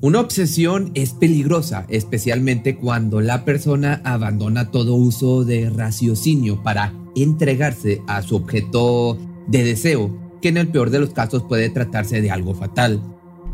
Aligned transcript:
Una 0.00 0.20
obsesión 0.20 0.90
es 0.94 1.12
peligrosa, 1.12 1.86
especialmente 1.88 2.76
cuando 2.76 3.20
la 3.20 3.44
persona 3.44 4.00
abandona 4.04 4.70
todo 4.70 4.96
uso 4.96 5.44
de 5.44 5.70
raciocinio 5.70 6.62
para 6.62 6.92
entregarse 7.14 8.02
a 8.08 8.22
su 8.22 8.36
objeto 8.36 9.18
de 9.46 9.62
deseo, 9.62 10.38
que 10.40 10.48
en 10.48 10.56
el 10.56 10.68
peor 10.68 10.90
de 10.90 10.98
los 10.98 11.10
casos 11.10 11.44
puede 11.44 11.70
tratarse 11.70 12.20
de 12.20 12.30
algo 12.30 12.54
fatal. 12.54 13.00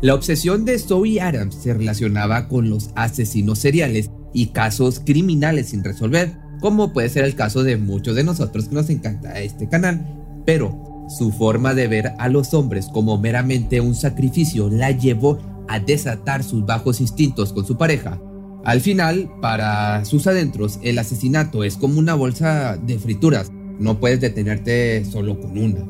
La 0.01 0.15
obsesión 0.15 0.65
de 0.65 0.79
Zoe 0.79 1.21
Adams 1.21 1.55
se 1.55 1.73
relacionaba 1.73 2.47
con 2.47 2.69
los 2.69 2.89
asesinos 2.95 3.59
seriales 3.59 4.09
y 4.33 4.47
casos 4.47 5.01
criminales 5.05 5.69
sin 5.69 5.83
resolver, 5.83 6.35
como 6.61 6.93
puede 6.93 7.09
ser 7.09 7.25
el 7.25 7.35
caso 7.35 7.63
de 7.63 7.77
muchos 7.77 8.15
de 8.15 8.23
nosotros 8.23 8.69
que 8.69 8.75
nos 8.75 8.89
encanta 8.89 9.39
este 9.39 9.69
canal, 9.69 10.05
pero 10.45 10.89
su 11.09 11.31
forma 11.31 11.73
de 11.73 11.87
ver 11.87 12.13
a 12.17 12.29
los 12.29 12.53
hombres 12.53 12.87
como 12.87 13.17
meramente 13.17 13.81
un 13.81 13.95
sacrificio 13.95 14.69
la 14.69 14.91
llevó 14.91 15.39
a 15.69 15.79
desatar 15.79 16.43
sus 16.43 16.65
bajos 16.65 16.99
instintos 16.99 17.53
con 17.53 17.65
su 17.65 17.77
pareja. 17.77 18.19
Al 18.65 18.81
final, 18.81 19.31
para 19.39 20.03
sus 20.03 20.27
adentros, 20.27 20.79
el 20.81 20.99
asesinato 20.99 21.63
es 21.63 21.77
como 21.77 21.99
una 21.99 22.15
bolsa 22.15 22.75
de 22.75 22.99
frituras, 22.99 23.51
no 23.79 23.99
puedes 23.99 24.19
detenerte 24.19 25.05
solo 25.05 25.39
con 25.39 25.57
una. 25.57 25.85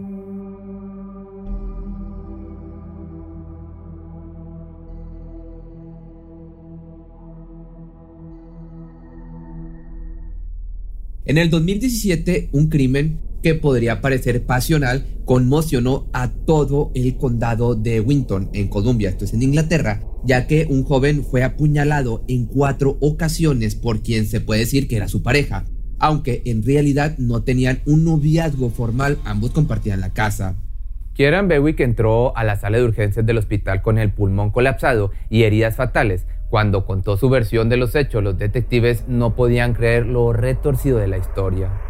En 11.25 11.37
el 11.37 11.49
2017, 11.49 12.49
un 12.53 12.69
crimen 12.69 13.28
que 13.41 13.55
podría 13.55 14.01
parecer 14.01 14.45
pasional, 14.45 15.05
conmocionó 15.25 16.09
a 16.13 16.29
todo 16.29 16.91
el 16.95 17.17
condado 17.17 17.75
de 17.75 18.01
Winton, 18.01 18.49
en 18.53 18.67
Columbia, 18.67 19.09
esto 19.09 19.25
es 19.25 19.33
en 19.33 19.43
Inglaterra, 19.43 20.01
ya 20.23 20.47
que 20.47 20.67
un 20.69 20.83
joven 20.83 21.23
fue 21.23 21.43
apuñalado 21.43 22.23
en 22.27 22.45
cuatro 22.45 22.97
ocasiones 22.99 23.75
por 23.75 24.01
quien 24.01 24.25
se 24.25 24.41
puede 24.41 24.61
decir 24.61 24.87
que 24.87 24.97
era 24.97 25.07
su 25.07 25.23
pareja, 25.23 25.65
aunque 25.99 26.41
en 26.45 26.63
realidad 26.63 27.17
no 27.17 27.43
tenían 27.43 27.81
un 27.85 28.05
noviazgo 28.05 28.69
formal, 28.69 29.17
ambos 29.23 29.51
compartían 29.51 30.01
la 30.01 30.13
casa. 30.13 30.55
Kieran 31.13 31.49
Bewick 31.49 31.81
entró 31.81 32.35
a 32.37 32.45
la 32.45 32.55
sala 32.55 32.77
de 32.77 32.85
urgencias 32.85 33.25
del 33.25 33.37
hospital 33.37 33.81
con 33.81 33.97
el 33.97 34.11
pulmón 34.11 34.51
colapsado 34.51 35.11
y 35.29 35.43
heridas 35.43 35.75
fatales. 35.75 36.25
Cuando 36.49 36.85
contó 36.85 37.17
su 37.17 37.29
versión 37.29 37.67
de 37.67 37.75
los 37.75 37.93
hechos, 37.93 38.23
los 38.23 38.37
detectives 38.37 39.03
no 39.07 39.35
podían 39.35 39.73
creer 39.73 40.05
lo 40.05 40.31
retorcido 40.31 40.97
de 40.97 41.09
la 41.09 41.17
historia. 41.17 41.88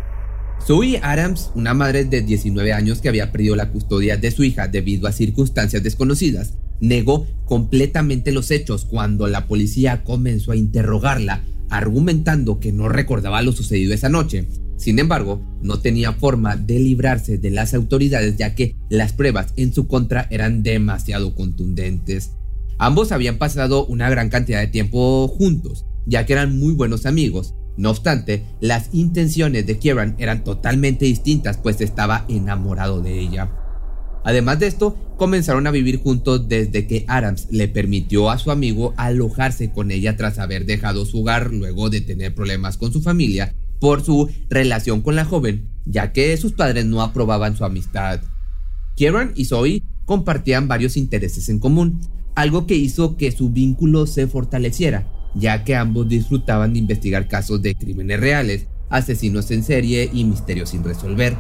Zoe 0.66 1.00
Adams, 1.02 1.52
una 1.56 1.74
madre 1.74 2.06
de 2.06 2.22
19 2.22 2.74
años 2.74 3.02
que 3.02 3.10
había 3.10 3.32
perdido 3.32 3.56
la 3.56 3.72
custodia 3.72 4.18
de 4.18 4.32
su 4.32 4.44
hija 4.44 4.68
debido 4.68 5.08
a 5.08 5.12
circunstancias 5.12 5.82
desconocidas, 5.82 6.54
negó 6.80 7.28
completamente 7.46 8.32
los 8.32 8.52
hechos 8.52 8.86
cuando 8.86 9.28
la 9.28 9.48
policía 9.48 10.04
comenzó 10.04 10.52
a 10.52 10.56
interrogarla, 10.56 11.44
argumentando 11.70 12.60
que 12.60 12.72
no 12.72 12.90
recordaba 12.90 13.42
lo 13.42 13.52
sucedido 13.52 13.94
esa 13.94 14.10
noche. 14.10 14.48
Sin 14.78 15.00
embargo, 15.00 15.42
no 15.62 15.80
tenía 15.80 16.14
forma 16.14 16.56
de 16.56 16.80
librarse 16.80 17.38
de 17.38 17.52
las 17.52 17.74
autoridades 17.74 18.38
ya 18.38 18.56
que 18.56 18.76
las 18.90 19.14
pruebas 19.14 19.54
en 19.58 19.74
su 19.74 19.88
contra 19.88 20.28
eran 20.30 20.64
demasiado 20.64 21.36
contundentes. 21.36 22.32
Ambos 22.78 23.12
habían 23.12 23.38
pasado 23.38 23.86
una 23.86 24.10
gran 24.10 24.30
cantidad 24.30 24.62
de 24.62 24.68
tiempo 24.68 25.28
juntos, 25.28 25.86
ya 26.06 26.26
que 26.26 26.34
eran 26.34 26.58
muy 26.58 26.74
buenos 26.74 27.06
amigos, 27.06 27.56
no 27.80 27.92
obstante, 27.92 28.44
las 28.60 28.90
intenciones 28.92 29.66
de 29.66 29.80
Kieran 29.80 30.16
eran 30.18 30.44
totalmente 30.44 31.06
distintas, 31.06 31.58
pues 31.58 31.80
estaba 31.80 32.26
enamorado 32.28 33.02
de 33.02 33.18
ella. 33.18 33.52
Además 34.26 34.60
de 34.60 34.68
esto, 34.68 34.98
comenzaron 35.16 35.66
a 35.66 35.72
vivir 35.72 36.02
juntos 36.02 36.50
desde 36.50 36.88
que 36.88 37.06
Adams 37.08 37.48
le 37.52 37.70
permitió 37.70 38.32
a 38.32 38.38
su 38.38 38.52
amigo 38.52 38.94
alojarse 38.98 39.72
con 39.72 39.92
ella 39.92 40.18
tras 40.18 40.40
haber 40.40 40.66
dejado 40.66 41.06
su 41.06 41.22
hogar 41.22 41.54
luego 41.54 41.90
de 41.90 42.02
tener 42.02 42.36
problemas 42.36 42.76
con 42.76 42.92
su 42.92 43.02
familia 43.02 43.56
por 43.80 44.04
su 44.04 44.30
relación 44.50 45.02
con 45.02 45.16
la 45.16 45.24
joven, 45.24 45.70
ya 45.86 46.12
que 46.12 46.36
sus 46.36 46.52
padres 46.52 46.84
no 46.84 47.02
aprobaban 47.02 47.56
su 47.56 47.64
amistad. 47.64 48.20
Kieran 48.98 49.32
y 49.38 49.46
Zoe 49.46 49.84
compartían 50.04 50.68
varios 50.68 50.98
intereses 50.98 51.48
en 51.48 51.60
común, 51.60 52.02
algo 52.36 52.68
que 52.68 52.76
hizo 52.76 53.16
que 53.16 53.32
su 53.32 53.52
vínculo 53.52 54.06
se 54.06 54.28
fortaleciera, 54.28 55.08
ya 55.36 55.64
que 55.64 55.76
ambos 55.76 56.08
disfrutaban 56.08 56.74
de 56.74 56.80
investigar 56.80 57.28
casos 57.28 57.62
de 57.62 57.76
crímenes 57.76 58.20
reales, 58.20 58.68
asesinos 58.90 59.52
en 59.52 59.64
serie 59.64 60.10
y 60.12 60.24
misterios 60.24 60.70
sin 60.70 60.84
resolver. 60.84 61.38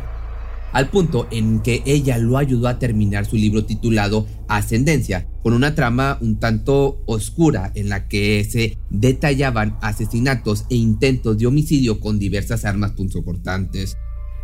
Al 0.71 0.89
punto 0.89 1.27
en 1.31 1.61
que 1.61 1.81
ella 1.85 2.17
lo 2.19 2.37
ayudó 2.37 2.67
a 2.67 2.77
terminar 2.77 3.25
su 3.25 3.37
libro 3.37 3.65
titulado 3.65 4.27
Ascendencia, 4.47 5.27
con 5.41 5.53
una 5.53 5.73
trama 5.73 6.19
un 6.21 6.39
tanto 6.39 7.01
oscura 7.07 7.71
en 7.73 7.89
la 7.89 8.07
que 8.07 8.45
se 8.47 8.77
detallaban 8.91 9.77
asesinatos 9.81 10.65
e 10.69 10.75
intentos 10.75 11.39
de 11.39 11.47
homicidio 11.47 11.99
con 11.99 12.19
diversas 12.19 12.65
armas 12.65 12.91
punzocortantes. 12.91 13.97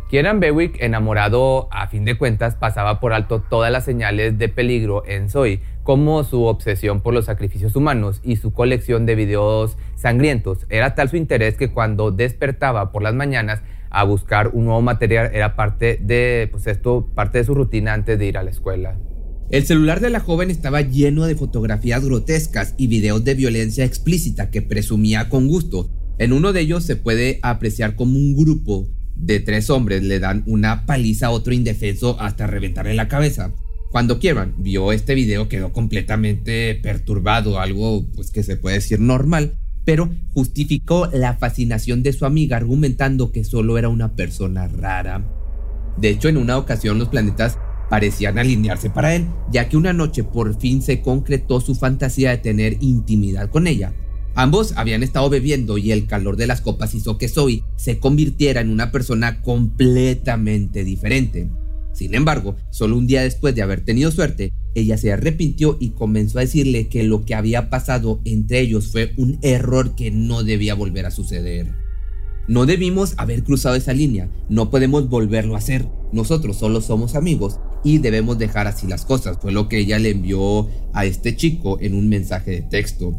Kieran 0.08 0.38
Bewick, 0.38 0.80
enamorado 0.80 1.68
a 1.72 1.88
fin 1.88 2.04
de 2.04 2.16
cuentas, 2.16 2.54
pasaba 2.54 3.00
por 3.00 3.12
alto 3.12 3.42
todas 3.42 3.72
las 3.72 3.84
señales 3.84 4.38
de 4.38 4.48
peligro 4.48 5.02
en 5.04 5.28
Zoe, 5.28 5.62
como 5.82 6.22
su 6.22 6.44
obsesión 6.44 7.00
por 7.00 7.12
los 7.12 7.24
sacrificios 7.24 7.74
humanos 7.74 8.20
y 8.22 8.36
su 8.36 8.52
colección 8.52 9.04
de 9.04 9.16
videos 9.16 9.76
sangrientos. 9.96 10.64
Era 10.68 10.94
tal 10.94 11.08
su 11.08 11.16
interés 11.16 11.56
que 11.56 11.72
cuando 11.72 12.12
despertaba 12.12 12.92
por 12.92 13.02
las 13.02 13.14
mañanas 13.14 13.62
a 13.90 14.04
buscar 14.04 14.48
un 14.52 14.66
nuevo 14.66 14.80
material 14.80 15.30
era 15.34 15.56
parte 15.56 15.98
de, 16.00 16.48
pues 16.52 16.68
esto, 16.68 17.10
parte 17.12 17.38
de 17.38 17.44
su 17.44 17.54
rutina 17.54 17.92
antes 17.92 18.16
de 18.16 18.26
ir 18.26 18.38
a 18.38 18.44
la 18.44 18.50
escuela. 18.50 18.96
El 19.50 19.64
celular 19.64 19.98
de 19.98 20.10
la 20.10 20.20
joven 20.20 20.50
estaba 20.50 20.82
lleno 20.82 21.24
de 21.24 21.34
fotografías 21.34 22.04
grotescas 22.04 22.74
y 22.76 22.86
videos 22.86 23.24
de 23.24 23.34
violencia 23.34 23.84
explícita 23.84 24.50
que 24.50 24.62
presumía 24.62 25.28
con 25.28 25.48
gusto. 25.48 25.90
En 26.18 26.32
uno 26.32 26.52
de 26.52 26.60
ellos 26.60 26.84
se 26.84 26.94
puede 26.94 27.40
apreciar 27.42 27.96
como 27.96 28.16
un 28.16 28.36
grupo 28.36 28.86
de 29.16 29.40
tres 29.40 29.70
hombres 29.70 30.02
le 30.02 30.20
dan 30.20 30.42
una 30.46 30.86
paliza 30.86 31.26
a 31.26 31.30
otro 31.30 31.52
indefenso 31.52 32.20
hasta 32.20 32.46
reventarle 32.46 32.94
la 32.94 33.08
cabeza. 33.08 33.52
Cuando 33.90 34.18
Kieran 34.18 34.54
vio 34.58 34.92
este 34.92 35.14
video 35.14 35.48
quedó 35.48 35.72
completamente 35.72 36.74
perturbado, 36.74 37.58
algo 37.58 38.04
pues 38.14 38.30
que 38.30 38.42
se 38.42 38.56
puede 38.56 38.76
decir 38.76 39.00
normal, 39.00 39.56
pero 39.84 40.10
justificó 40.34 41.08
la 41.12 41.34
fascinación 41.34 42.02
de 42.02 42.12
su 42.12 42.26
amiga 42.26 42.56
argumentando 42.56 43.32
que 43.32 43.44
solo 43.44 43.78
era 43.78 43.88
una 43.88 44.14
persona 44.14 44.68
rara. 44.68 45.24
De 45.96 46.10
hecho, 46.10 46.28
en 46.28 46.36
una 46.36 46.58
ocasión 46.58 46.98
los 46.98 47.08
planetas 47.08 47.58
parecían 47.88 48.38
alinearse 48.38 48.90
para 48.90 49.14
él, 49.14 49.26
ya 49.50 49.68
que 49.68 49.76
una 49.76 49.92
noche 49.92 50.24
por 50.24 50.58
fin 50.58 50.82
se 50.82 51.00
concretó 51.00 51.60
su 51.60 51.74
fantasía 51.74 52.30
de 52.30 52.38
tener 52.38 52.76
intimidad 52.80 53.48
con 53.48 53.66
ella. 53.66 53.94
Ambos 54.38 54.74
habían 54.76 55.02
estado 55.02 55.30
bebiendo 55.30 55.78
y 55.78 55.92
el 55.92 56.06
calor 56.06 56.36
de 56.36 56.46
las 56.46 56.60
copas 56.60 56.94
hizo 56.94 57.16
que 57.16 57.26
Zoe 57.26 57.64
se 57.76 57.98
convirtiera 57.98 58.60
en 58.60 58.68
una 58.68 58.92
persona 58.92 59.40
completamente 59.40 60.84
diferente. 60.84 61.48
Sin 61.94 62.14
embargo, 62.14 62.54
solo 62.68 62.98
un 62.98 63.06
día 63.06 63.22
después 63.22 63.54
de 63.54 63.62
haber 63.62 63.80
tenido 63.80 64.10
suerte, 64.10 64.52
ella 64.74 64.98
se 64.98 65.10
arrepintió 65.10 65.78
y 65.80 65.92
comenzó 65.92 66.36
a 66.36 66.42
decirle 66.42 66.88
que 66.88 67.02
lo 67.02 67.24
que 67.24 67.34
había 67.34 67.70
pasado 67.70 68.20
entre 68.26 68.60
ellos 68.60 68.92
fue 68.92 69.14
un 69.16 69.38
error 69.40 69.94
que 69.94 70.10
no 70.10 70.44
debía 70.44 70.74
volver 70.74 71.06
a 71.06 71.10
suceder. 71.10 71.72
No 72.46 72.66
debimos 72.66 73.14
haber 73.16 73.42
cruzado 73.42 73.74
esa 73.74 73.94
línea, 73.94 74.28
no 74.50 74.68
podemos 74.68 75.08
volverlo 75.08 75.54
a 75.54 75.58
hacer. 75.58 75.88
Nosotros 76.12 76.58
solo 76.58 76.82
somos 76.82 77.14
amigos 77.14 77.58
y 77.84 77.98
debemos 77.98 78.38
dejar 78.38 78.66
así 78.66 78.86
las 78.86 79.06
cosas, 79.06 79.38
fue 79.40 79.50
lo 79.50 79.70
que 79.70 79.78
ella 79.78 79.98
le 79.98 80.10
envió 80.10 80.68
a 80.92 81.06
este 81.06 81.34
chico 81.36 81.78
en 81.80 81.94
un 81.94 82.10
mensaje 82.10 82.50
de 82.50 82.60
texto. 82.60 83.18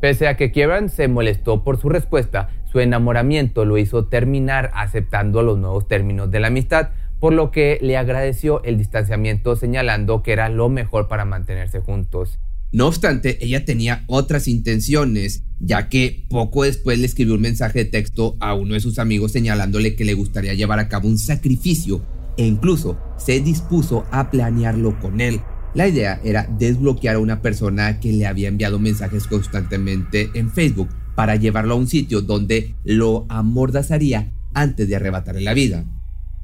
Pese 0.00 0.28
a 0.28 0.36
que 0.36 0.50
Kieran 0.50 0.88
se 0.88 1.08
molestó 1.08 1.62
por 1.62 1.78
su 1.78 1.90
respuesta, 1.90 2.48
su 2.72 2.80
enamoramiento 2.80 3.66
lo 3.66 3.76
hizo 3.76 4.06
terminar 4.06 4.70
aceptando 4.74 5.42
los 5.42 5.58
nuevos 5.58 5.88
términos 5.88 6.30
de 6.30 6.40
la 6.40 6.46
amistad, 6.46 6.90
por 7.18 7.34
lo 7.34 7.50
que 7.50 7.78
le 7.82 7.98
agradeció 7.98 8.62
el 8.64 8.78
distanciamiento 8.78 9.56
señalando 9.56 10.22
que 10.22 10.32
era 10.32 10.48
lo 10.48 10.70
mejor 10.70 11.06
para 11.06 11.26
mantenerse 11.26 11.80
juntos. 11.80 12.38
No 12.72 12.86
obstante, 12.86 13.44
ella 13.44 13.64
tenía 13.64 14.04
otras 14.06 14.48
intenciones, 14.48 15.42
ya 15.58 15.88
que 15.88 16.24
poco 16.30 16.62
después 16.62 16.98
le 16.98 17.06
escribió 17.06 17.34
un 17.34 17.42
mensaje 17.42 17.80
de 17.80 17.90
texto 17.90 18.36
a 18.40 18.54
uno 18.54 18.74
de 18.74 18.80
sus 18.80 18.98
amigos 18.98 19.32
señalándole 19.32 19.96
que 19.96 20.04
le 20.04 20.14
gustaría 20.14 20.54
llevar 20.54 20.78
a 20.78 20.88
cabo 20.88 21.08
un 21.08 21.18
sacrificio 21.18 22.00
e 22.38 22.46
incluso 22.46 22.98
se 23.18 23.40
dispuso 23.40 24.06
a 24.12 24.30
planearlo 24.30 24.98
con 25.00 25.20
él. 25.20 25.40
La 25.72 25.86
idea 25.86 26.20
era 26.24 26.48
desbloquear 26.58 27.16
a 27.16 27.20
una 27.20 27.42
persona 27.42 28.00
que 28.00 28.12
le 28.12 28.26
había 28.26 28.48
enviado 28.48 28.80
mensajes 28.80 29.26
constantemente 29.28 30.30
en 30.34 30.50
Facebook 30.50 30.88
para 31.14 31.36
llevarlo 31.36 31.74
a 31.74 31.76
un 31.76 31.86
sitio 31.86 32.22
donde 32.22 32.74
lo 32.82 33.26
amordazaría 33.28 34.32
antes 34.52 34.88
de 34.88 34.96
arrebatarle 34.96 35.42
la 35.42 35.54
vida. 35.54 35.84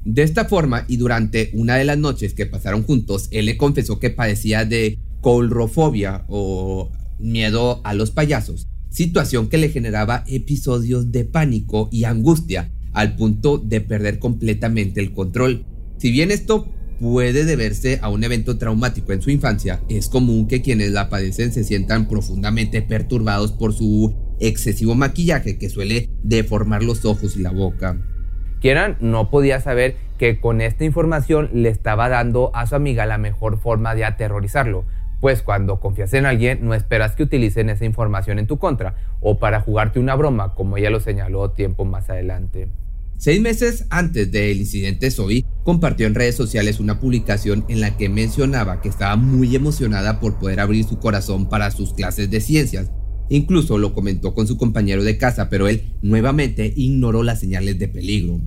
De 0.05 0.23
esta 0.23 0.45
forma, 0.45 0.85
y 0.87 0.95
durante 0.95 1.49
una 1.53 1.75
de 1.75 1.83
las 1.83 1.97
noches 1.97 2.33
que 2.33 2.45
pasaron 2.45 2.83
juntos, 2.83 3.27
él 3.31 3.47
le 3.47 3.57
confesó 3.57 3.99
que 3.99 4.09
padecía 4.09 4.63
de 4.63 4.97
colrofobia 5.19 6.23
o 6.29 6.91
miedo 7.19 7.81
a 7.83 7.93
los 7.93 8.11
payasos, 8.11 8.67
situación 8.89 9.49
que 9.49 9.57
le 9.57 9.69
generaba 9.69 10.23
episodios 10.27 11.11
de 11.11 11.25
pánico 11.25 11.89
y 11.91 12.05
angustia 12.05 12.71
al 12.93 13.17
punto 13.17 13.57
de 13.57 13.81
perder 13.81 14.19
completamente 14.19 15.01
el 15.01 15.11
control. 15.11 15.65
Si 15.97 16.11
bien 16.11 16.31
esto 16.31 16.69
puede 16.99 17.45
deberse 17.45 17.99
a 18.01 18.09
un 18.09 18.23
evento 18.23 18.57
traumático 18.57 19.13
en 19.13 19.21
su 19.21 19.29
infancia, 19.29 19.81
es 19.89 20.09
común 20.09 20.47
que 20.47 20.61
quienes 20.61 20.91
la 20.91 21.09
padecen 21.09 21.51
se 21.51 21.63
sientan 21.63 22.07
profundamente 22.07 22.81
perturbados 22.81 23.51
por 23.51 23.73
su 23.73 24.15
excesivo 24.39 24.95
maquillaje 24.95 25.57
que 25.57 25.69
suele 25.69 26.09
deformar 26.23 26.83
los 26.83 27.05
ojos 27.05 27.35
y 27.35 27.41
la 27.41 27.51
boca. 27.51 27.97
Kieran 28.61 28.97
no 28.99 29.29
podía 29.29 29.59
saber 29.59 29.95
que 30.17 30.39
con 30.39 30.61
esta 30.61 30.83
información 30.83 31.49
le 31.53 31.69
estaba 31.69 32.09
dando 32.09 32.51
a 32.55 32.65
su 32.65 32.75
amiga 32.75 33.05
la 33.05 33.17
mejor 33.17 33.59
forma 33.59 33.93
de 33.93 34.05
aterrorizarlo, 34.05 34.85
pues 35.19 35.41
cuando 35.41 35.79
confías 35.79 36.13
en 36.13 36.25
alguien 36.25 36.59
no 36.61 36.73
esperas 36.73 37.15
que 37.15 37.23
utilicen 37.23 37.69
esa 37.69 37.85
información 37.85 38.39
en 38.39 38.47
tu 38.47 38.57
contra 38.57 38.95
o 39.21 39.39
para 39.39 39.61
jugarte 39.61 39.99
una 39.99 40.15
broma, 40.15 40.53
como 40.55 40.77
ella 40.77 40.89
lo 40.89 40.99
señaló 40.99 41.51
tiempo 41.51 41.85
más 41.85 42.09
adelante. 42.09 42.67
Seis 43.17 43.41
meses 43.41 43.87
antes 43.89 44.31
del 44.31 44.57
incidente, 44.57 45.09
Zoe 45.09 45.43
compartió 45.67 46.07
en 46.07 46.15
redes 46.15 46.35
sociales 46.35 46.79
una 46.79 46.97
publicación 46.97 47.65
en 47.67 47.81
la 47.81 47.97
que 47.97 48.07
mencionaba 48.07 48.79
que 48.79 48.87
estaba 48.87 49.17
muy 49.17 49.53
emocionada 49.53 50.21
por 50.21 50.39
poder 50.39 50.61
abrir 50.61 50.85
su 50.85 50.97
corazón 50.97 51.49
para 51.49 51.71
sus 51.71 51.91
clases 51.91 52.31
de 52.31 52.39
ciencias. 52.39 52.89
Incluso 53.27 53.77
lo 53.77 53.93
comentó 53.93 54.33
con 54.33 54.47
su 54.47 54.55
compañero 54.55 55.03
de 55.03 55.17
casa, 55.17 55.49
pero 55.49 55.67
él 55.67 55.91
nuevamente 56.01 56.71
ignoró 56.73 57.21
las 57.21 57.41
señales 57.41 57.77
de 57.79 57.89
peligro. 57.89 58.39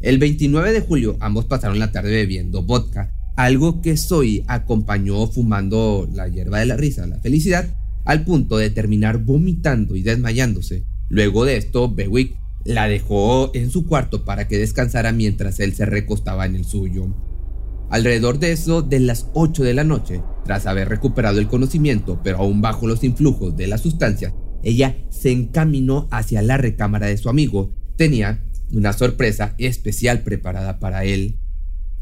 El 0.00 0.18
29 0.18 0.72
de 0.72 0.80
julio 0.80 1.16
ambos 1.20 1.44
pasaron 1.44 1.78
la 1.78 1.92
tarde 1.92 2.10
bebiendo 2.10 2.64
vodka, 2.64 3.12
algo 3.36 3.80
que 3.80 3.96
Zoe 3.96 4.42
acompañó 4.48 5.28
fumando 5.28 6.08
la 6.12 6.26
hierba 6.26 6.58
de 6.58 6.66
la 6.66 6.76
risa, 6.76 7.06
la 7.06 7.20
felicidad, 7.20 7.72
al 8.04 8.24
punto 8.24 8.58
de 8.58 8.70
terminar 8.70 9.18
vomitando 9.18 9.94
y 9.94 10.02
desmayándose. 10.02 10.84
Luego 11.10 11.44
de 11.44 11.58
esto, 11.58 11.94
Bewick 11.94 12.39
la 12.64 12.88
dejó 12.88 13.50
en 13.54 13.70
su 13.70 13.86
cuarto 13.86 14.24
para 14.24 14.48
que 14.48 14.58
descansara 14.58 15.12
mientras 15.12 15.60
él 15.60 15.74
se 15.74 15.86
recostaba 15.86 16.46
en 16.46 16.56
el 16.56 16.64
suyo. 16.64 17.08
Alrededor 17.90 18.38
de 18.38 18.52
eso 18.52 18.82
de 18.82 19.00
las 19.00 19.26
8 19.34 19.64
de 19.64 19.74
la 19.74 19.84
noche, 19.84 20.22
tras 20.44 20.66
haber 20.66 20.88
recuperado 20.88 21.40
el 21.40 21.48
conocimiento, 21.48 22.20
pero 22.22 22.38
aún 22.38 22.60
bajo 22.60 22.86
los 22.86 23.02
influjos 23.02 23.56
de 23.56 23.66
la 23.66 23.78
sustancia, 23.78 24.32
ella 24.62 24.96
se 25.10 25.32
encaminó 25.32 26.06
hacia 26.10 26.42
la 26.42 26.56
recámara 26.56 27.06
de 27.06 27.16
su 27.16 27.28
amigo. 27.28 27.74
Tenía 27.96 28.44
una 28.70 28.92
sorpresa 28.92 29.54
especial 29.58 30.22
preparada 30.22 30.78
para 30.78 31.04
él. 31.04 31.38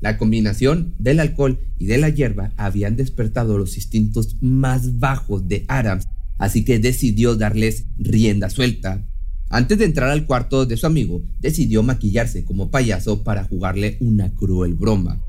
La 0.01 0.19
combinación 0.19 0.95
del 0.99 1.21
alcohol 1.21 1.59
y 1.79 1.87
de 1.87 1.99
la 1.99 2.09
hierba 2.09 2.53
habían 2.57 2.97
despertado 2.97 3.59
los 3.59 3.77
instintos 3.77 4.37
más 4.41 4.99
bajos 4.99 5.49
de 5.49 5.65
Adams, 5.69 6.05
así 6.39 6.65
que 6.65 6.79
decidió 6.79 7.35
darles 7.35 7.87
rienda 7.97 8.51
suelta. 8.51 9.05
Antes 9.51 9.79
de 9.79 9.87
entrar 9.87 10.11
al 10.11 10.27
cuarto 10.27 10.67
de 10.67 10.77
su 10.77 10.87
amigo, 10.87 11.23
decidió 11.41 11.83
maquillarse 11.83 12.45
como 12.45 12.71
payaso 12.71 13.25
para 13.25 13.45
jugarle 13.45 13.97
una 14.01 14.35
cruel 14.35 14.75
broma. 14.75 15.23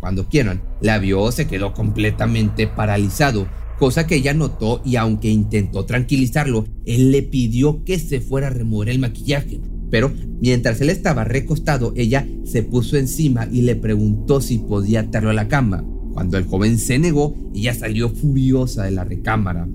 Cuando 0.00 0.28
Kieran 0.28 0.62
la 0.80 0.98
vio, 0.98 1.32
se 1.32 1.48
quedó 1.48 1.74
completamente 1.74 2.68
paralizado, 2.68 3.48
cosa 3.78 4.06
que 4.06 4.14
ella 4.14 4.32
notó 4.32 4.80
y 4.84 4.94
aunque 4.94 5.28
intentó 5.28 5.84
tranquilizarlo, 5.84 6.66
él 6.86 7.10
le 7.10 7.22
pidió 7.22 7.82
que 7.84 7.98
se 7.98 8.20
fuera 8.20 8.46
a 8.46 8.50
remover 8.50 8.90
el 8.90 9.00
maquillaje. 9.00 9.60
Pero 9.90 10.12
mientras 10.40 10.80
él 10.80 10.90
estaba 10.90 11.24
recostado, 11.24 11.92
ella 11.96 12.28
se 12.44 12.62
puso 12.62 12.96
encima 12.96 13.48
y 13.50 13.62
le 13.62 13.74
preguntó 13.74 14.40
si 14.40 14.58
podía 14.58 15.00
atarlo 15.00 15.30
a 15.30 15.34
la 15.34 15.48
cama. 15.48 15.84
Cuando 16.12 16.38
el 16.38 16.44
joven 16.44 16.78
se 16.78 16.98
negó, 17.00 17.36
ella 17.54 17.74
salió 17.74 18.08
furiosa 18.08 18.84
de 18.84 18.92
la 18.92 19.04
recámara. 19.04 19.66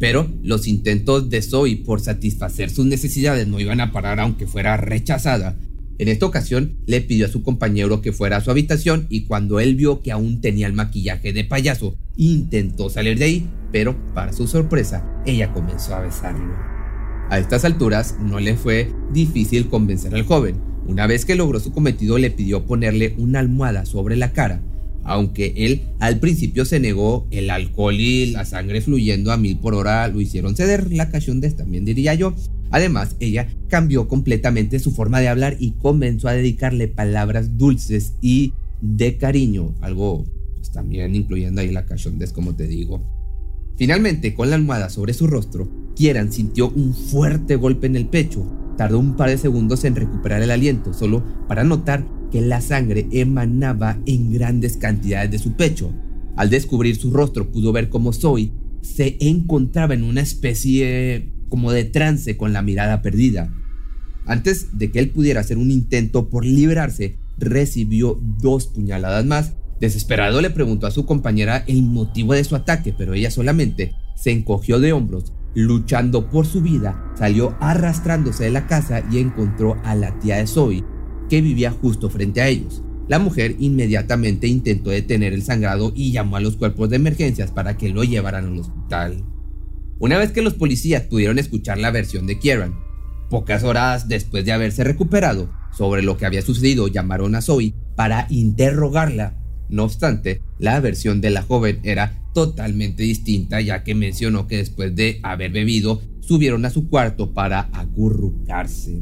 Pero 0.00 0.26
los 0.42 0.66
intentos 0.66 1.28
de 1.28 1.42
Zoe 1.42 1.76
por 1.76 2.00
satisfacer 2.00 2.70
sus 2.70 2.86
necesidades 2.86 3.46
no 3.46 3.60
iban 3.60 3.80
a 3.80 3.92
parar 3.92 4.18
aunque 4.18 4.46
fuera 4.46 4.78
rechazada. 4.78 5.58
En 5.98 6.08
esta 6.08 6.24
ocasión 6.24 6.78
le 6.86 7.02
pidió 7.02 7.26
a 7.26 7.28
su 7.28 7.42
compañero 7.42 8.00
que 8.00 8.14
fuera 8.14 8.38
a 8.38 8.40
su 8.40 8.50
habitación 8.50 9.06
y 9.10 9.26
cuando 9.26 9.60
él 9.60 9.74
vio 9.74 10.00
que 10.00 10.10
aún 10.10 10.40
tenía 10.40 10.66
el 10.66 10.72
maquillaje 10.72 11.34
de 11.34 11.44
payaso, 11.44 11.98
intentó 12.16 12.88
salir 12.88 13.18
de 13.18 13.26
ahí, 13.26 13.50
pero 13.70 13.94
para 14.14 14.32
su 14.32 14.48
sorpresa, 14.48 15.06
ella 15.26 15.52
comenzó 15.52 15.94
a 15.94 16.00
besarlo. 16.00 16.54
A 17.28 17.38
estas 17.38 17.66
alturas 17.66 18.16
no 18.18 18.40
le 18.40 18.56
fue 18.56 18.90
difícil 19.12 19.68
convencer 19.68 20.14
al 20.14 20.24
joven. 20.24 20.56
Una 20.86 21.06
vez 21.06 21.26
que 21.26 21.34
logró 21.34 21.60
su 21.60 21.72
cometido 21.72 22.16
le 22.16 22.30
pidió 22.30 22.64
ponerle 22.64 23.14
una 23.18 23.40
almohada 23.40 23.84
sobre 23.84 24.16
la 24.16 24.32
cara 24.32 24.62
aunque 25.04 25.54
él 25.56 25.82
al 25.98 26.18
principio 26.18 26.64
se 26.64 26.80
negó, 26.80 27.26
el 27.30 27.50
alcohol 27.50 27.94
y 27.94 28.26
la 28.26 28.44
sangre 28.44 28.80
fluyendo 28.80 29.32
a 29.32 29.36
mil 29.36 29.58
por 29.58 29.74
hora 29.74 30.08
lo 30.08 30.20
hicieron 30.20 30.56
ceder, 30.56 30.92
la 30.92 31.10
cachondez 31.10 31.56
también 31.56 31.84
diría 31.84 32.14
yo. 32.14 32.34
Además, 32.70 33.16
ella 33.18 33.48
cambió 33.68 34.06
completamente 34.06 34.78
su 34.78 34.92
forma 34.92 35.20
de 35.20 35.28
hablar 35.28 35.56
y 35.58 35.72
comenzó 35.72 36.28
a 36.28 36.34
dedicarle 36.34 36.88
palabras 36.88 37.58
dulces 37.58 38.14
y 38.20 38.52
de 38.80 39.16
cariño, 39.16 39.74
algo 39.80 40.24
pues, 40.56 40.70
también 40.70 41.14
incluyendo 41.14 41.60
ahí 41.60 41.70
la 41.70 41.86
cachondez 41.86 42.32
como 42.32 42.54
te 42.54 42.66
digo. 42.66 43.02
Finalmente, 43.76 44.34
con 44.34 44.50
la 44.50 44.56
almohada 44.56 44.90
sobre 44.90 45.14
su 45.14 45.26
rostro, 45.26 45.68
Kieran 45.96 46.32
sintió 46.32 46.68
un 46.68 46.94
fuerte 46.94 47.56
golpe 47.56 47.86
en 47.86 47.96
el 47.96 48.06
pecho. 48.06 48.59
Tardó 48.80 48.98
un 48.98 49.14
par 49.14 49.28
de 49.28 49.36
segundos 49.36 49.84
en 49.84 49.94
recuperar 49.94 50.40
el 50.40 50.50
aliento, 50.50 50.94
solo 50.94 51.22
para 51.46 51.64
notar 51.64 52.06
que 52.32 52.40
la 52.40 52.62
sangre 52.62 53.06
emanaba 53.12 53.98
en 54.06 54.32
grandes 54.32 54.78
cantidades 54.78 55.30
de 55.30 55.38
su 55.38 55.52
pecho. 55.52 55.92
Al 56.34 56.48
descubrir 56.48 56.96
su 56.96 57.12
rostro 57.12 57.52
pudo 57.52 57.72
ver 57.72 57.90
cómo 57.90 58.14
Zoe 58.14 58.52
se 58.80 59.18
encontraba 59.20 59.92
en 59.92 60.02
una 60.02 60.22
especie 60.22 61.30
como 61.50 61.72
de 61.72 61.84
trance 61.84 62.38
con 62.38 62.54
la 62.54 62.62
mirada 62.62 63.02
perdida. 63.02 63.52
Antes 64.24 64.78
de 64.78 64.90
que 64.90 65.00
él 65.00 65.10
pudiera 65.10 65.42
hacer 65.42 65.58
un 65.58 65.70
intento 65.70 66.30
por 66.30 66.46
liberarse, 66.46 67.18
recibió 67.36 68.18
dos 68.40 68.68
puñaladas 68.68 69.26
más. 69.26 69.52
Desesperado 69.78 70.40
le 70.40 70.48
preguntó 70.48 70.86
a 70.86 70.90
su 70.90 71.04
compañera 71.04 71.64
el 71.66 71.82
motivo 71.82 72.32
de 72.32 72.44
su 72.44 72.56
ataque, 72.56 72.94
pero 72.96 73.12
ella 73.12 73.30
solamente 73.30 73.92
se 74.16 74.30
encogió 74.30 74.80
de 74.80 74.94
hombros, 74.94 75.34
luchando 75.54 76.28
por 76.28 76.46
su 76.46 76.60
vida, 76.60 77.12
salió 77.16 77.56
arrastrándose 77.60 78.44
de 78.44 78.50
la 78.50 78.66
casa 78.66 79.02
y 79.10 79.18
encontró 79.18 79.76
a 79.84 79.94
la 79.94 80.18
tía 80.18 80.36
de 80.36 80.46
Zoe, 80.46 80.84
que 81.28 81.40
vivía 81.40 81.70
justo 81.70 82.10
frente 82.10 82.40
a 82.40 82.48
ellos. 82.48 82.82
La 83.08 83.18
mujer 83.18 83.56
inmediatamente 83.58 84.46
intentó 84.46 84.90
detener 84.90 85.32
el 85.32 85.42
sangrado 85.42 85.92
y 85.94 86.12
llamó 86.12 86.36
a 86.36 86.40
los 86.40 86.56
cuerpos 86.56 86.90
de 86.90 86.96
emergencias 86.96 87.50
para 87.50 87.76
que 87.76 87.88
lo 87.88 88.04
llevaran 88.04 88.46
al 88.46 88.58
hospital. 88.58 89.24
Una 89.98 90.16
vez 90.16 90.30
que 90.30 90.42
los 90.42 90.54
policías 90.54 91.02
pudieron 91.02 91.38
escuchar 91.38 91.78
la 91.78 91.90
versión 91.90 92.26
de 92.26 92.38
Kieran, 92.38 92.74
pocas 93.28 93.64
horas 93.64 94.08
después 94.08 94.44
de 94.44 94.52
haberse 94.52 94.84
recuperado 94.84 95.50
sobre 95.72 96.02
lo 96.02 96.16
que 96.16 96.26
había 96.26 96.42
sucedido, 96.42 96.88
llamaron 96.88 97.34
a 97.34 97.42
Zoe 97.42 97.74
para 97.96 98.26
interrogarla. 98.30 99.39
No 99.70 99.84
obstante, 99.84 100.42
la 100.58 100.80
versión 100.80 101.20
de 101.20 101.30
la 101.30 101.42
joven 101.42 101.80
era 101.84 102.20
totalmente 102.34 103.02
distinta 103.02 103.60
ya 103.60 103.82
que 103.82 103.94
mencionó 103.94 104.46
que 104.46 104.56
después 104.56 104.94
de 104.94 105.20
haber 105.22 105.52
bebido 105.52 106.00
subieron 106.20 106.64
a 106.64 106.70
su 106.70 106.88
cuarto 106.88 107.32
para 107.32 107.70
acurrucarse. 107.72 109.00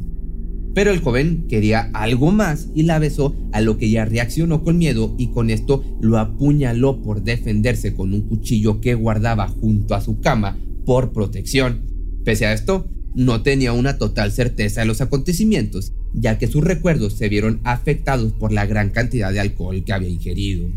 Pero 0.73 0.91
el 0.91 0.99
joven 0.99 1.45
quería 1.49 1.89
algo 1.93 2.31
más 2.31 2.69
y 2.75 2.83
la 2.83 2.99
besó, 2.99 3.35
a 3.51 3.61
lo 3.61 3.77
que 3.77 3.87
ella 3.87 4.05
reaccionó 4.05 4.63
con 4.63 4.77
miedo 4.77 5.15
y 5.17 5.27
con 5.27 5.49
esto 5.49 5.83
lo 5.99 6.19
apuñaló 6.19 7.01
por 7.01 7.23
defenderse 7.23 7.93
con 7.93 8.13
un 8.13 8.21
cuchillo 8.21 8.79
que 8.79 8.93
guardaba 8.93 9.47
junto 9.47 9.95
a 9.95 10.01
su 10.01 10.19
cama 10.19 10.57
por 10.85 11.11
protección. 11.11 11.81
Pese 12.23 12.45
a 12.45 12.53
esto, 12.53 12.87
no 13.15 13.41
tenía 13.41 13.73
una 13.73 13.97
total 13.97 14.31
certeza 14.31 14.81
de 14.81 14.87
los 14.87 15.01
acontecimientos, 15.01 15.93
ya 16.13 16.37
que 16.37 16.47
sus 16.47 16.63
recuerdos 16.63 17.13
se 17.13 17.29
vieron 17.29 17.61
afectados 17.63 18.33
por 18.33 18.51
la 18.51 18.65
gran 18.65 18.89
cantidad 18.89 19.31
de 19.31 19.39
alcohol 19.39 19.83
que 19.83 19.93
había 19.93 20.09
ingerido. 20.09 20.69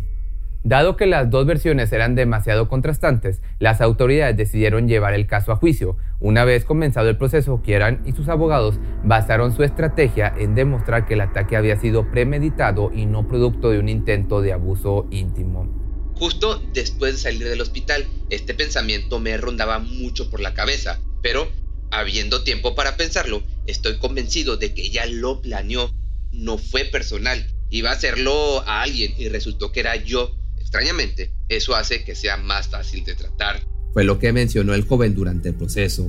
Dado 0.64 0.96
que 0.96 1.06
las 1.06 1.28
dos 1.28 1.44
versiones 1.44 1.92
eran 1.92 2.14
demasiado 2.14 2.68
contrastantes, 2.68 3.42
las 3.58 3.80
autoridades 3.80 4.36
decidieron 4.36 4.86
llevar 4.86 5.12
el 5.12 5.26
caso 5.26 5.50
a 5.50 5.56
juicio. 5.56 5.96
Una 6.20 6.44
vez 6.44 6.64
comenzado 6.64 7.08
el 7.08 7.16
proceso, 7.16 7.62
Kieran 7.62 8.00
y 8.06 8.12
sus 8.12 8.28
abogados 8.28 8.78
basaron 9.02 9.56
su 9.56 9.64
estrategia 9.64 10.32
en 10.38 10.54
demostrar 10.54 11.04
que 11.04 11.14
el 11.14 11.20
ataque 11.20 11.56
había 11.56 11.80
sido 11.80 12.08
premeditado 12.12 12.92
y 12.94 13.06
no 13.06 13.26
producto 13.26 13.70
de 13.70 13.80
un 13.80 13.88
intento 13.88 14.40
de 14.40 14.52
abuso 14.52 15.08
íntimo. 15.10 15.68
Justo 16.14 16.62
después 16.72 17.14
de 17.14 17.18
salir 17.18 17.48
del 17.48 17.60
hospital, 17.60 18.06
este 18.30 18.54
pensamiento 18.54 19.18
me 19.18 19.36
rondaba 19.36 19.80
mucho 19.80 20.30
por 20.30 20.38
la 20.38 20.54
cabeza, 20.54 21.00
pero 21.22 21.48
habiendo 21.92 22.42
tiempo 22.42 22.74
para 22.74 22.96
pensarlo, 22.96 23.42
estoy 23.66 23.98
convencido 23.98 24.56
de 24.56 24.74
que 24.74 24.82
ella 24.82 25.06
lo 25.06 25.40
planeó, 25.40 25.94
no 26.32 26.58
fue 26.58 26.84
personal, 26.84 27.46
iba 27.70 27.90
a 27.90 27.94
hacerlo 27.94 28.62
a 28.66 28.82
alguien 28.82 29.14
y 29.16 29.28
resultó 29.28 29.70
que 29.70 29.80
era 29.80 29.96
yo 29.96 30.34
Extrañamente, 30.72 31.30
eso 31.50 31.76
hace 31.76 32.02
que 32.02 32.14
sea 32.14 32.38
más 32.38 32.68
fácil 32.68 33.04
de 33.04 33.14
tratar. 33.14 33.60
Fue 33.92 34.04
lo 34.04 34.18
que 34.18 34.32
mencionó 34.32 34.72
el 34.72 34.86
joven 34.86 35.14
durante 35.14 35.50
el 35.50 35.54
proceso. 35.54 36.08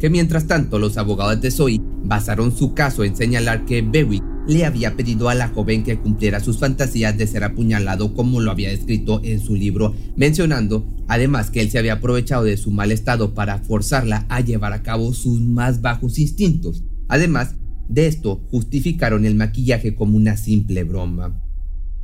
Que 0.00 0.08
mientras 0.08 0.46
tanto 0.46 0.78
los 0.78 0.96
abogados 0.96 1.42
de 1.42 1.50
Zoe 1.50 1.78
basaron 1.82 2.56
su 2.56 2.72
caso 2.72 3.04
en 3.04 3.14
señalar 3.14 3.66
que 3.66 3.82
Bewick 3.82 4.24
le 4.46 4.64
había 4.64 4.96
pedido 4.96 5.28
a 5.28 5.34
la 5.34 5.48
joven 5.48 5.84
que 5.84 5.98
cumpliera 5.98 6.40
sus 6.40 6.58
fantasías 6.58 7.16
de 7.18 7.26
ser 7.26 7.44
apuñalado 7.44 8.14
como 8.14 8.40
lo 8.40 8.50
había 8.50 8.70
escrito 8.70 9.20
en 9.24 9.40
su 9.40 9.56
libro, 9.56 9.94
mencionando 10.16 10.86
además 11.08 11.50
que 11.50 11.60
él 11.60 11.70
se 11.70 11.78
había 11.78 11.94
aprovechado 11.94 12.44
de 12.44 12.56
su 12.56 12.70
mal 12.70 12.92
estado 12.92 13.34
para 13.34 13.58
forzarla 13.58 14.26
a 14.28 14.40
llevar 14.40 14.72
a 14.72 14.82
cabo 14.82 15.12
sus 15.14 15.40
más 15.40 15.80
bajos 15.80 16.18
instintos. 16.18 16.82
Además 17.08 17.54
de 17.88 18.06
esto, 18.06 18.42
justificaron 18.50 19.24
el 19.24 19.34
maquillaje 19.34 19.94
como 19.94 20.16
una 20.16 20.36
simple 20.36 20.84
broma. 20.84 21.40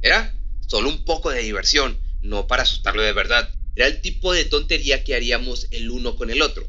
Era 0.01 0.35
solo 0.67 0.89
un 0.89 1.05
poco 1.05 1.31
de 1.31 1.43
diversión, 1.43 1.97
no 2.23 2.47
para 2.47 2.63
asustarlo 2.63 3.03
de 3.03 3.13
verdad. 3.13 3.49
Era 3.75 3.87
el 3.87 4.01
tipo 4.01 4.33
de 4.33 4.45
tontería 4.45 5.03
que 5.03 5.15
haríamos 5.15 5.69
el 5.71 5.91
uno 5.91 6.17
con 6.17 6.31
el 6.31 6.43
otro. 6.43 6.65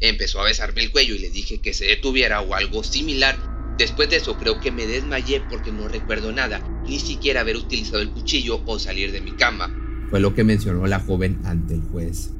Empezó 0.00 0.40
a 0.40 0.44
besarme 0.44 0.82
el 0.82 0.90
cuello 0.90 1.14
y 1.14 1.18
le 1.18 1.30
dije 1.30 1.60
que 1.60 1.74
se 1.74 1.86
detuviera 1.86 2.40
o 2.40 2.54
algo 2.54 2.82
similar. 2.84 3.53
Después 3.78 4.08
de 4.08 4.16
eso 4.16 4.36
creo 4.38 4.60
que 4.60 4.70
me 4.70 4.86
desmayé 4.86 5.42
porque 5.50 5.72
no 5.72 5.88
recuerdo 5.88 6.30
nada, 6.30 6.60
ni 6.84 6.98
siquiera 6.98 7.40
haber 7.40 7.56
utilizado 7.56 8.00
el 8.00 8.10
cuchillo 8.10 8.60
o 8.66 8.78
salir 8.78 9.10
de 9.10 9.20
mi 9.20 9.32
cama. 9.32 9.74
Fue 10.10 10.20
lo 10.20 10.34
que 10.34 10.44
mencionó 10.44 10.86
la 10.86 11.00
joven 11.00 11.40
ante 11.44 11.74
el 11.74 11.82
juez. 11.82 12.32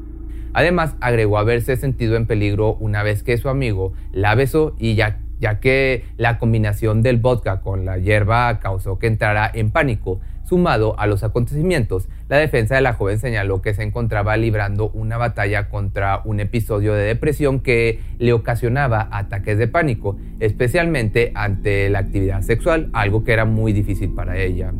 Además, 0.52 0.94
agregó 1.00 1.38
haberse 1.38 1.76
sentido 1.76 2.14
en 2.14 2.26
peligro 2.26 2.74
una 2.74 3.02
vez 3.02 3.24
que 3.24 3.36
su 3.36 3.48
amigo 3.48 3.92
la 4.12 4.36
besó 4.36 4.76
y 4.78 4.94
ya, 4.94 5.23
ya 5.44 5.60
que 5.60 6.04
la 6.16 6.38
combinación 6.38 7.02
del 7.02 7.18
vodka 7.18 7.60
con 7.60 7.84
la 7.84 7.98
hierba 7.98 8.60
causó 8.60 8.98
que 8.98 9.08
entrara 9.08 9.50
en 9.52 9.70
pánico. 9.70 10.20
Sumado 10.42 10.98
a 10.98 11.06
los 11.06 11.22
acontecimientos, 11.22 12.08
la 12.30 12.38
defensa 12.38 12.76
de 12.76 12.80
la 12.80 12.94
joven 12.94 13.18
señaló 13.18 13.60
que 13.60 13.74
se 13.74 13.82
encontraba 13.82 14.38
librando 14.38 14.88
una 14.88 15.18
batalla 15.18 15.68
contra 15.68 16.22
un 16.24 16.40
episodio 16.40 16.94
de 16.94 17.04
depresión 17.04 17.60
que 17.60 18.00
le 18.18 18.32
ocasionaba 18.32 19.06
ataques 19.12 19.58
de 19.58 19.68
pánico, 19.68 20.16
especialmente 20.40 21.32
ante 21.34 21.90
la 21.90 21.98
actividad 21.98 22.40
sexual, 22.40 22.88
algo 22.94 23.22
que 23.22 23.34
era 23.34 23.44
muy 23.44 23.74
difícil 23.74 24.14
para 24.14 24.38
ella. 24.38 24.72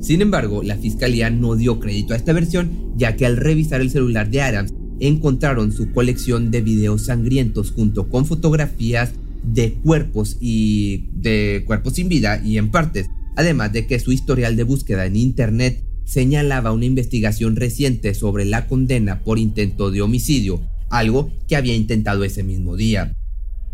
Sin 0.00 0.20
embargo, 0.20 0.64
la 0.64 0.74
fiscalía 0.74 1.30
no 1.30 1.54
dio 1.54 1.78
crédito 1.78 2.14
a 2.14 2.16
esta 2.16 2.32
versión, 2.32 2.92
ya 2.96 3.14
que 3.14 3.24
al 3.24 3.36
revisar 3.36 3.80
el 3.80 3.90
celular 3.90 4.30
de 4.30 4.42
Adams 4.42 4.74
encontraron 4.98 5.70
su 5.70 5.92
colección 5.92 6.50
de 6.50 6.60
videos 6.60 7.04
sangrientos 7.06 7.70
junto 7.70 8.08
con 8.08 8.26
fotografías 8.26 9.14
de 9.42 9.74
cuerpos 9.74 10.36
y 10.40 11.08
de 11.12 11.64
cuerpos 11.66 11.94
sin 11.94 12.08
vida 12.08 12.42
y 12.44 12.58
en 12.58 12.70
partes, 12.70 13.08
además 13.36 13.72
de 13.72 13.86
que 13.86 13.98
su 14.00 14.12
historial 14.12 14.56
de 14.56 14.64
búsqueda 14.64 15.06
en 15.06 15.16
Internet 15.16 15.84
señalaba 16.04 16.72
una 16.72 16.86
investigación 16.86 17.56
reciente 17.56 18.14
sobre 18.14 18.44
la 18.44 18.66
condena 18.66 19.22
por 19.22 19.38
intento 19.38 19.90
de 19.90 20.00
homicidio, 20.00 20.60
algo 20.88 21.30
que 21.46 21.56
había 21.56 21.74
intentado 21.74 22.24
ese 22.24 22.42
mismo 22.42 22.76
día. 22.76 23.12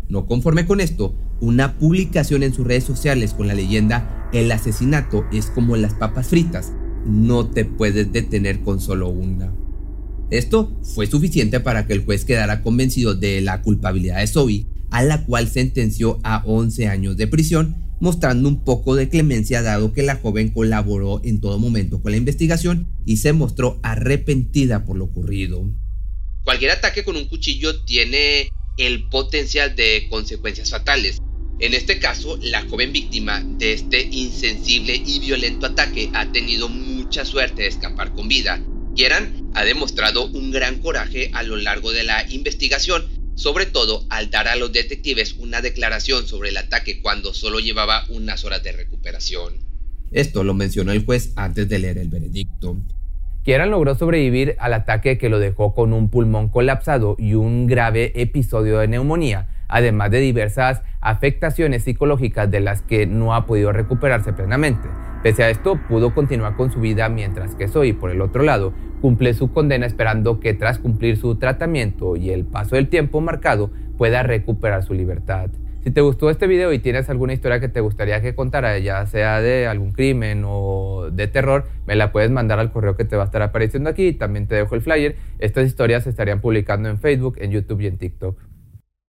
No 0.09 0.25
conforme 0.27 0.65
con 0.65 0.81
esto, 0.81 1.15
una 1.39 1.77
publicación 1.77 2.43
en 2.43 2.53
sus 2.53 2.67
redes 2.67 2.83
sociales 2.83 3.33
con 3.33 3.47
la 3.47 3.53
leyenda 3.53 4.29
El 4.33 4.51
asesinato 4.51 5.25
es 5.31 5.47
como 5.47 5.77
las 5.77 5.93
papas 5.93 6.27
fritas, 6.27 6.73
no 7.05 7.47
te 7.47 7.63
puedes 7.65 8.11
detener 8.11 8.61
con 8.61 8.81
solo 8.81 9.09
una. 9.09 9.53
Esto 10.29 10.77
fue 10.83 11.07
suficiente 11.07 11.59
para 11.59 11.85
que 11.85 11.93
el 11.93 12.03
juez 12.03 12.25
quedara 12.25 12.61
convencido 12.61 13.15
de 13.15 13.41
la 13.41 13.61
culpabilidad 13.61 14.19
de 14.19 14.27
Zoe, 14.27 14.65
a 14.91 15.03
la 15.03 15.25
cual 15.25 15.47
sentenció 15.47 16.19
a 16.23 16.43
11 16.45 16.87
años 16.87 17.17
de 17.17 17.27
prisión 17.27 17.85
mostrando 17.99 18.49
un 18.49 18.63
poco 18.63 18.95
de 18.95 19.09
clemencia 19.09 19.61
dado 19.61 19.93
que 19.93 20.03
la 20.03 20.15
joven 20.17 20.49
colaboró 20.49 21.21
en 21.23 21.39
todo 21.39 21.59
momento 21.59 22.01
con 22.01 22.11
la 22.11 22.17
investigación 22.17 22.87
y 23.05 23.17
se 23.17 23.33
mostró 23.33 23.79
arrepentida 23.83 24.85
por 24.85 24.97
lo 24.97 25.05
ocurrido. 25.05 25.69
Cualquier 26.43 26.71
ataque 26.71 27.03
con 27.03 27.15
un 27.15 27.25
cuchillo 27.25 27.83
tiene 27.83 28.51
el 28.77 29.07
potencial 29.09 29.75
de 29.75 30.07
consecuencias 30.09 30.69
fatales. 30.69 31.21
En 31.59 31.73
este 31.73 31.99
caso, 31.99 32.37
la 32.41 32.63
joven 32.63 32.91
víctima 32.91 33.41
de 33.57 33.73
este 33.73 34.01
insensible 34.03 35.01
y 35.05 35.19
violento 35.19 35.65
ataque 35.65 36.09
ha 36.13 36.31
tenido 36.31 36.67
mucha 36.67 37.23
suerte 37.23 37.61
de 37.61 37.69
escapar 37.69 38.13
con 38.13 38.27
vida. 38.27 38.61
Kieran 38.95 39.49
ha 39.53 39.63
demostrado 39.63 40.27
un 40.27 40.51
gran 40.51 40.79
coraje 40.79 41.31
a 41.33 41.43
lo 41.43 41.55
largo 41.55 41.91
de 41.93 42.03
la 42.03 42.29
investigación 42.29 43.05
sobre 43.35 43.65
todo 43.65 44.05
al 44.09 44.29
dar 44.31 44.47
a 44.47 44.55
los 44.55 44.71
detectives 44.71 45.33
una 45.33 45.61
declaración 45.61 46.27
sobre 46.27 46.49
el 46.49 46.57
ataque 46.57 47.01
cuando 47.01 47.33
solo 47.33 47.59
llevaba 47.59 48.05
unas 48.09 48.43
horas 48.45 48.63
de 48.63 48.71
recuperación. 48.71 49.53
Esto 50.11 50.43
lo 50.43 50.53
mencionó 50.53 50.91
el 50.91 51.05
juez 51.05 51.33
antes 51.35 51.67
de 51.67 51.79
leer 51.79 51.97
el 51.97 52.09
veredicto. 52.09 52.77
Kieran 53.43 53.69
logró 53.69 53.93
sobrevivir 53.95 54.55
al 54.59 54.73
ataque 54.73 55.17
que 55.17 55.29
lo 55.29 55.37
dejó 55.39 55.75
con 55.75 55.93
un 55.93 56.09
pulmón 56.09 56.49
colapsado 56.49 57.15
y 57.19 57.35
un 57.35 57.67
grave 57.67 58.11
episodio 58.19 58.79
de 58.79 58.87
neumonía, 58.87 59.64
además 59.75 60.09
de 60.09 60.19
diversas 60.19 60.83
afectaciones 61.01 61.83
psicológicas 61.83 62.49
de 62.49 62.61
las 62.61 62.81
que 62.81 63.05
no 63.07 63.35
ha 63.35 63.45
podido 63.45 63.73
recuperarse 63.73 64.31
plenamente. 64.31 64.87
Pese 65.21 65.43
a 65.43 65.49
esto, 65.49 65.77
pudo 65.89 66.13
continuar 66.13 66.55
con 66.55 66.71
su 66.71 66.79
vida 66.79 67.09
mientras 67.09 67.55
que 67.55 67.67
Zoe, 67.67 67.93
por 67.93 68.09
el 68.09 68.21
otro 68.21 68.43
lado, 68.43 68.71
cumple 69.01 69.33
su 69.33 69.51
condena 69.51 69.85
esperando 69.85 70.39
que 70.39 70.53
tras 70.53 70.79
cumplir 70.79 71.17
su 71.17 71.35
tratamiento 71.35 72.15
y 72.15 72.29
el 72.29 72.45
paso 72.45 72.77
del 72.77 72.87
tiempo 72.87 73.19
marcado, 73.19 73.69
pueda 73.97 74.23
recuperar 74.23 74.81
su 74.83 74.93
libertad. 74.93 75.49
Si 75.83 75.91
te 75.91 75.99
gustó 75.99 76.29
este 76.29 76.47
video 76.47 76.71
y 76.71 76.79
tienes 76.79 77.09
alguna 77.09 77.33
historia 77.33 77.59
que 77.59 77.67
te 77.67 77.81
gustaría 77.81 78.21
que 78.21 78.33
contara, 78.33 78.79
ya 78.79 79.05
sea 79.07 79.41
de 79.41 79.67
algún 79.67 79.91
crimen 79.91 80.43
o 80.45 81.09
de 81.11 81.27
terror, 81.27 81.65
me 81.85 81.95
la 81.95 82.13
puedes 82.13 82.31
mandar 82.31 82.59
al 82.59 82.71
correo 82.71 82.95
que 82.95 83.03
te 83.03 83.17
va 83.17 83.23
a 83.23 83.25
estar 83.25 83.41
apareciendo 83.41 83.89
aquí. 83.89 84.13
También 84.13 84.47
te 84.47 84.55
dejo 84.55 84.73
el 84.73 84.81
flyer. 84.81 85.17
Estas 85.37 85.67
historias 85.67 86.05
se 86.05 86.11
estarían 86.11 86.39
publicando 86.39 86.87
en 86.87 86.97
Facebook, 86.97 87.35
en 87.39 87.51
YouTube 87.51 87.81
y 87.81 87.87
en 87.87 87.97
TikTok. 87.97 88.44